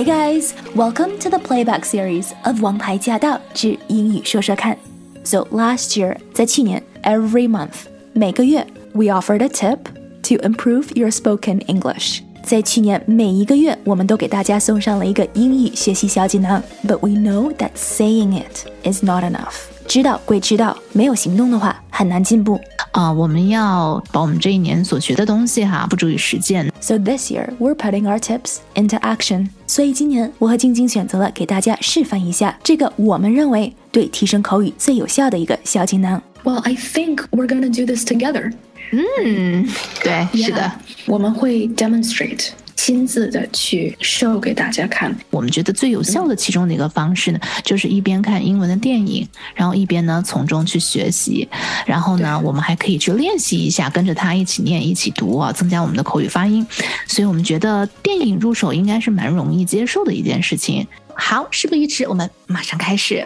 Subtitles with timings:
[0.00, 4.74] Hey guys, welcome to the playback series of《王牌驾到之英语说说看》。
[5.22, 7.84] So last year，在去年，every month，
[8.14, 9.80] 每个月，we offered a tip
[10.22, 12.20] to improve your spoken English。
[12.42, 16.62] 在去年每一个月，我们都给大家送上了一个英语学习小锦囊。
[16.86, 19.66] But we know that saying it is not enough。
[19.86, 22.58] 知道归知道，没有行动的话，很难进步。
[22.92, 26.72] 啊，我们要把我们这一年所学的东西哈，付诸于实践。
[26.80, 29.48] So this year we're putting our tips into action。
[29.71, 36.21] 所以今年我和晶晶选择了给大家示范一下这个我们认为对提升口语最有效的一个小锦囊。
[36.43, 38.51] Well, I think we're gonna do this together.
[38.91, 39.65] 嗯，
[40.03, 40.69] 对，是的
[41.05, 42.49] 我们会 demonstrate
[42.83, 45.15] 亲自的去 show 给大家看。
[45.29, 51.47] 我们觉得最有效的其中的一个方式呢，就是一边看英文的电影，然后一边呢从中去学习，
[51.85, 56.65] 然后呢，我们还可以去练习一下，跟着他一起念、一起读啊，增加我们的口语发音。
[57.05, 60.87] 所以我们觉得电影入手应该是蛮容易接受的一件事情。
[61.13, 63.23] 好，事不宜迟，我们马上开始。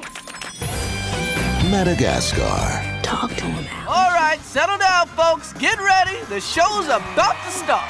[1.71, 2.81] Madagascar.
[3.01, 3.45] Talk to.
[4.34, 5.52] All right, settle down, folks.
[5.60, 6.18] Get ready.
[6.28, 7.84] The show's about to start.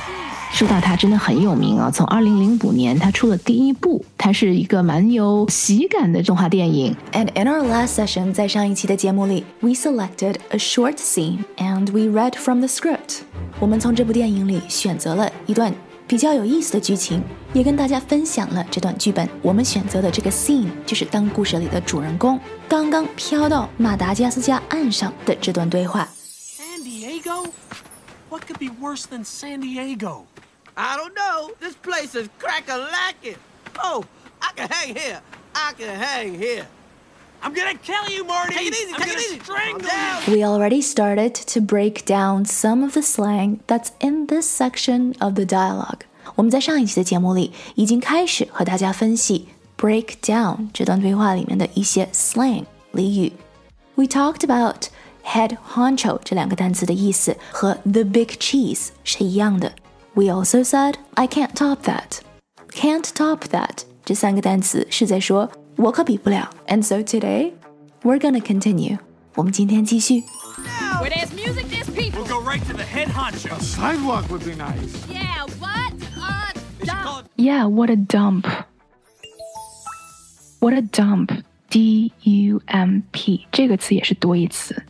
[0.53, 1.91] 说到他真的很有名啊！
[1.91, 6.95] 从二零零五年他出了第一部，它是一个蛮有喜感的动画电影。
[7.13, 13.21] And in our last session，在上一期的节目里，we selected a short scene and we read from the script。
[13.59, 15.73] 我们从这部电影里选择了一段
[16.07, 17.23] 比较有意思的剧情，
[17.55, 19.27] 也跟大家分享了这段剧本。
[19.41, 26.07] 我们选择的这个 scene 就是当故事里的主人公刚刚飘到马达加斯加岸上的这段对话。
[28.45, 28.45] San Diego?
[28.45, 30.27] What could be worse than San Diego?
[30.77, 31.53] I don't know.
[31.61, 33.37] This place is crack a lacking.
[33.79, 34.05] Oh,
[34.41, 35.21] I can hang here.
[35.55, 36.67] I can hang here.
[37.43, 38.55] I'm gonna kill you, Marty!
[38.55, 38.93] Take it easy.
[38.93, 39.41] I'm take gonna it easy.
[39.41, 39.89] strangle Calm you!
[39.89, 40.33] down.
[40.35, 45.35] We already started to break down some of the slang that's in this section of
[45.35, 46.05] the dialogue.
[46.37, 49.49] 我们在上一期的节目里已经开始和大家分析
[49.79, 53.33] break down 这段对话里面的一些 slang 俚语。
[53.95, 54.89] We talked about
[55.25, 59.73] head honcho 这两个单词的意思和 the big cheese 是一样的。
[60.15, 62.19] We also said I can't top that.
[62.73, 66.51] Can't top that 这三个单词是在说我可比不了。
[66.67, 67.53] And so today
[68.03, 68.99] we're gonna continue.
[69.37, 70.25] 我们今天继续。
[71.01, 72.23] Where there's music, there's people.
[72.23, 73.59] We'll go right to the head honcho.
[73.61, 74.93] Sidewalk would be nice.
[75.09, 75.95] Yeah, what?
[76.19, 77.25] Uh, They should call dumb.
[77.25, 78.47] it Yeah, what a dump.
[80.61, 81.33] What a dump.
[81.71, 84.83] D U M P 这个词也是多义词。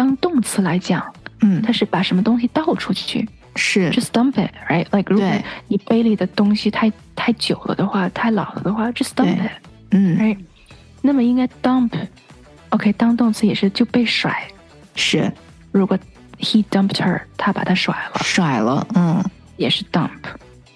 [0.00, 1.04] 当动词来讲，
[1.42, 4.86] 嗯它是把什么东西倒出去是，just dump it, right?
[4.96, 5.30] Like 如果
[5.68, 9.50] 你杯里的东西太太久了的话，太老了的话，just dump it,
[9.90, 10.38] 嗯 right?
[11.02, 11.92] 那么应该 dump。
[12.70, 14.34] OK，当动词也是就被甩。
[14.94, 15.30] 是
[15.70, 15.98] 如果
[16.38, 19.22] he dumped her，他把她甩了，甩了，嗯
[19.58, 20.08] 也是 dump。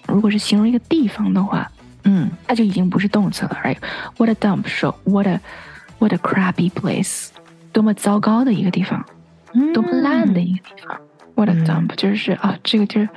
[0.07, 1.67] 如果是形容一个地方的话，
[2.03, 4.67] 嗯它就已经不是动词了，right？What a dump！
[4.67, 5.41] 说 What a
[5.97, 7.29] What a crappy place！
[7.73, 9.03] 多么糟糕的一个地方，
[9.72, 11.00] 多么烂的一个地方。
[11.34, 13.08] What a dump！、就是啊，这个地儿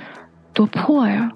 [0.54, 1.32] 多破呀！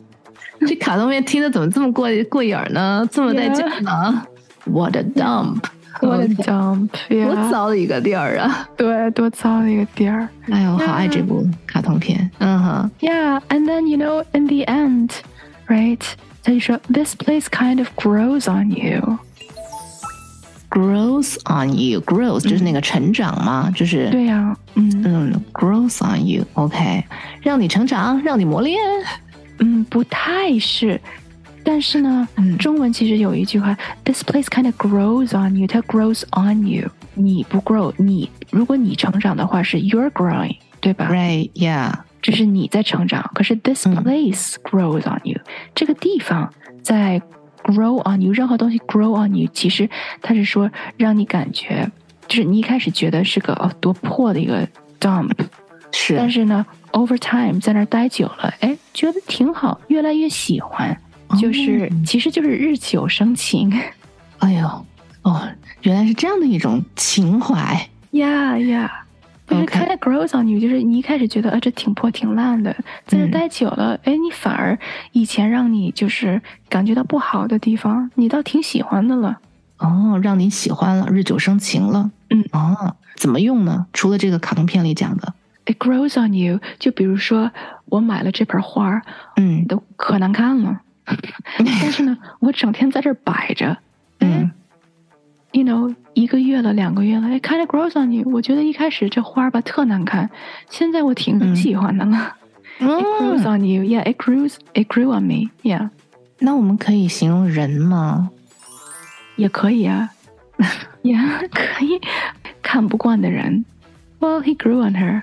[0.61, 3.07] 这卡通片听的怎么这么过过瘾儿呢？
[3.11, 4.23] 这么带劲呢？
[4.65, 5.63] What a dump！
[5.99, 6.89] What a dump！
[7.09, 8.69] 多呀，糟的一个地儿啊！
[8.77, 10.29] 对，多糟的一个地儿。
[10.51, 12.29] 哎呦，好爱这部卡通片。
[12.37, 16.01] 嗯哼， Yeah，and then you know in the end，right？
[16.43, 19.17] 他就说 This place kind of grows on you。
[20.71, 27.03] grows on you grows 就是那个成长嘛，就是对呀、嗯嗯，grows on you，OK，、
[27.41, 28.79] 让你成长，让你磨练。
[29.59, 30.99] 嗯，不太是。
[31.63, 36.89] 但是呢，嗯中文其实有一句话，This place kind of grows on you，它 grows on you。
[37.13, 41.91] 你不 grow，你如果你成长的话是 you're growing，对吧 Right, yeah，
[42.21, 43.29] 这是你在成长。
[43.33, 45.39] 可是 this 嗯 place grows on you，、
[45.75, 47.21] 这个地方在
[47.62, 49.88] grow on you，任何东西 grow on you，其实
[50.20, 51.90] 它是说让你感觉，
[52.28, 54.66] 就是你一开始觉得是个哦多破的一个
[55.00, 55.32] dump，
[55.92, 60.96] 是，但是呢，over time 在那儿待久了，哎，觉得挺好，越来越喜欢，
[61.40, 63.72] 就是、其实就是日久生情。
[64.38, 64.86] 哎呦，
[65.22, 65.48] 哦，
[65.82, 67.88] 原来是这样的一种情怀。
[68.10, 68.90] Yeah, yeah.
[69.48, 72.72] 就是 kind of grows on you，就是你一开始觉得啊这挺破挺烂的，
[73.06, 73.30] 在这嗯。
[73.30, 74.78] 待久了，哎、你反而
[75.12, 79.38] 以前让你就是感觉到不好的地方，你倒挺喜欢的了。
[79.78, 82.10] 哦，让你喜欢了，日久生情了。
[82.30, 83.86] 嗯，哦，怎么用呢？
[83.92, 85.34] 除了这个卡通片里讲的
[85.66, 87.50] ，It grows on you，就比如说
[87.86, 89.02] 我买了这盆花，
[89.36, 89.66] 嗯。
[89.66, 90.80] 都可难看了，
[91.58, 93.76] 但是呢，我整天在这摆着，
[94.20, 94.50] 嗯
[95.52, 98.28] you know，一个月了，两个月了，it kind of grows on you。
[98.28, 100.28] 我觉得一开始这花儿吧特难看，
[100.68, 102.36] 现在我挺嗯喜欢的了。
[102.80, 104.02] It grows 嗯 on you, yeah.
[104.02, 105.90] It grows, it grew on me, yeah.
[106.38, 108.30] 那我们可以形容人吗？
[109.36, 110.10] 也可以啊，
[111.02, 111.16] 也
[111.50, 112.00] 可以
[112.62, 113.64] 看不惯的人。
[114.18, 115.22] Well, he grew on her.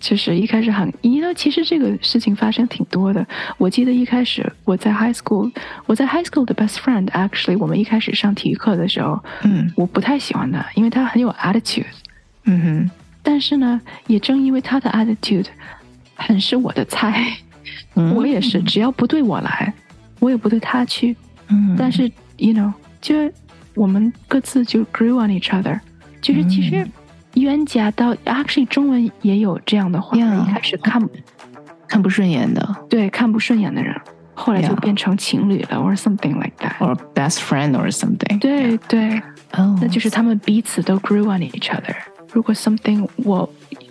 [0.00, 3.24] 就是一开始很，因为其实这个事情发生挺多的。
[3.58, 5.52] 我记得一开始我在 high school，
[5.84, 11.84] 我在 high school 的 best friend actually，我们一开始上体育课的时候，嗯我不太喜欢他，因为他很有 attitude。
[12.44, 12.90] 嗯哼，
[13.22, 15.46] 但是呢，也正因为他的 attitude
[16.14, 17.36] 很是我的菜，
[17.94, 19.72] 嗯我也是，只要不对我来，
[20.18, 21.14] 我也不对他去。
[21.48, 23.14] 嗯，但是 you know，就
[23.74, 25.78] 我们各自就 grew on each other，
[26.22, 26.88] 就是其实
[27.34, 31.08] 冤家到 actually 中文也有这样的话 Yeah 一开始看
[31.86, 32.76] 看不顺眼的。
[32.88, 33.94] 对看不顺眼的人，
[34.34, 36.76] 后来就变成情侣了，or something like that。
[36.78, 38.38] ，or best friend or something。
[38.38, 39.20] 对对，
[39.52, 41.94] 哦，那就是他们彼此都 grew on each other。
[42.32, 43.48] 如果 something 我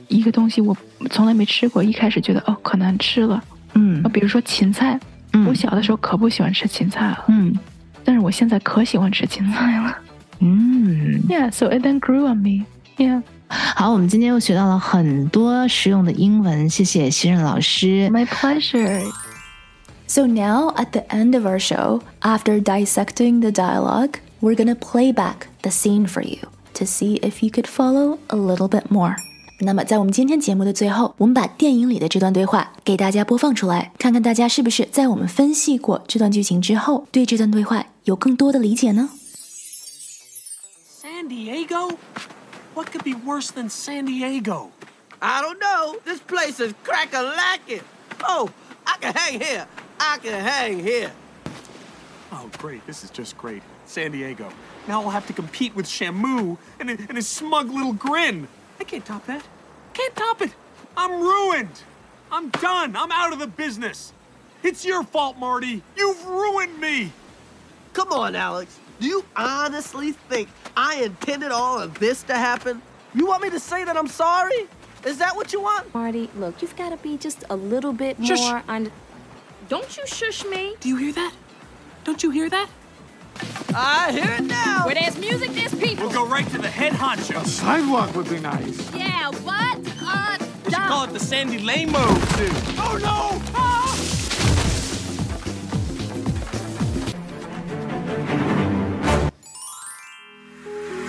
[0.08, 0.76] 一个东西我
[1.10, 3.44] 从来没吃过，一开始觉得哦可难吃了，
[3.74, 4.02] 嗯。
[4.04, 5.00] 啊，比如说芹菜，
[5.34, 5.46] 嗯。
[5.46, 7.54] 我小的时候可不喜欢吃芹菜了，嗯。
[8.06, 9.98] 但是我现在可喜欢吃芹菜了。
[10.40, 12.66] 嗯，Yeah, so it then grew on me.
[13.00, 18.10] Yeah，好，我们今天又学到了很多实用的英文，谢谢熙韧老师。
[18.10, 19.10] My pleasure.
[20.06, 25.14] So now at the end of our show, after dissecting the dialogue, we're gonna play
[25.14, 29.16] back the scene for you to see if you could follow a little bit more.
[29.62, 39.10] 那么，在我们今天节目的最后，我们把电影里的这段对话给大家播放出来，看看大家是不是在我们分析过这段剧情之后，对这段对话有更多的理解呢
[41.02, 41.96] ？San Diego。
[42.80, 44.72] What could be worse than San Diego?
[45.22, 45.98] I don't know.
[46.06, 47.82] This place is crack a lacking.
[48.24, 48.50] Oh,
[48.88, 49.68] I can hang here.
[50.00, 51.12] I can hang here.
[52.32, 52.88] Oh, great.
[52.88, 53.64] This is just great.
[53.86, 54.50] San Diego.
[54.88, 58.48] Now I'll have to compete with Shamu and, and his smug little grin.
[58.80, 59.46] I can't top that.
[59.94, 60.54] Can't top it.
[60.96, 61.82] I'm ruined.
[62.32, 62.96] I'm done.
[62.96, 64.14] I'm out of the business.
[64.64, 65.84] It's your fault, Marty.
[65.98, 67.12] You've ruined me.
[67.92, 68.80] Come on, Alex.
[69.00, 72.82] Do you honestly think I intended all of this to happen?
[73.14, 74.68] You want me to say that I'm sorry?
[75.06, 75.94] Is that what you want?
[75.94, 78.40] Marty, look, you've got to be just a little bit Shush.
[78.42, 78.92] more on.
[79.70, 80.76] Don't you shush me.
[80.82, 81.34] Do you hear that?
[82.04, 82.70] Don't you hear that?
[83.74, 84.86] I hear it now.
[84.86, 86.06] Where there's music, there's people.
[86.08, 87.42] We'll go right to the head honcho.
[87.42, 88.94] A Sidewalk would be nice.
[88.94, 89.78] Yeah, what?
[90.02, 92.04] Uh, We should call it the Sandy Lane mode
[92.36, 92.52] soon.
[92.78, 93.49] Oh no!